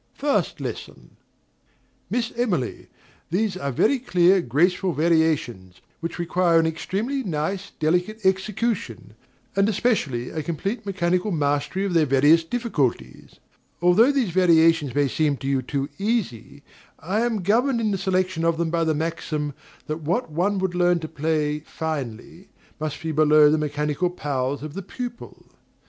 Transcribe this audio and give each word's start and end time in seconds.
First 0.15 0.59
Lesson. 0.59 1.15
Miss 2.09 2.31
Emily, 2.35 2.87
these 3.29 3.55
are 3.55 3.71
very 3.71 3.99
clear, 3.99 4.41
graceful 4.41 4.93
variations, 4.93 5.79
which 5.99 6.17
require 6.17 6.59
an 6.59 6.65
extremely 6.65 7.21
nice, 7.21 7.69
delicate 7.79 8.19
execution; 8.25 9.13
and, 9.55 9.69
especially, 9.69 10.31
a 10.31 10.41
complete 10.41 10.87
mechanical 10.87 11.29
mastery 11.29 11.85
of 11.85 11.93
their 11.93 12.07
various 12.07 12.43
difficulties. 12.43 13.35
Although 13.79 14.11
these 14.11 14.31
variations 14.31 14.95
may 14.95 15.07
seem 15.07 15.37
to 15.37 15.47
you 15.47 15.61
too 15.61 15.87
easy, 15.99 16.63
I 16.97 17.19
am 17.21 17.43
governed 17.43 17.79
in 17.79 17.91
the 17.91 17.97
selection 17.99 18.43
of 18.43 18.57
them 18.57 18.71
by 18.71 18.83
the 18.83 18.95
maxim 18.95 19.53
that 19.85 20.01
"what 20.01 20.31
one 20.31 20.57
would 20.57 20.73
learn 20.73 20.99
to 21.01 21.07
play 21.07 21.59
finely 21.59 22.49
must 22.79 23.03
be 23.03 23.11
below 23.11 23.51
the 23.51 23.59
mechanical 23.59 24.09
powers 24.09 24.63
of 24.63 24.73
the 24.73 24.81
pupil." 24.81 25.45